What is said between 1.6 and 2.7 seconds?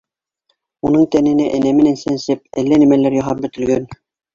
менән сәнсеп